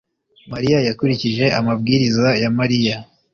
mariya 0.51 0.77
yakurikije 0.87 1.45
amabwiriza 1.59 2.27
ya 2.41 2.49
Mariya 2.57 2.95